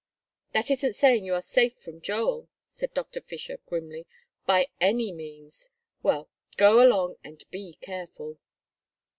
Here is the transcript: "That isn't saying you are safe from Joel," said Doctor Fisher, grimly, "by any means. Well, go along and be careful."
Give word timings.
"That 0.53 0.71
isn't 0.71 0.95
saying 0.95 1.25
you 1.25 1.35
are 1.35 1.43
safe 1.43 1.77
from 1.77 2.01
Joel," 2.01 2.49
said 2.67 2.91
Doctor 2.95 3.21
Fisher, 3.21 3.59
grimly, 3.67 4.07
"by 4.47 4.67
any 4.79 5.13
means. 5.13 5.69
Well, 6.01 6.27
go 6.57 6.83
along 6.83 7.17
and 7.23 7.43
be 7.51 7.73
careful." 7.81 8.39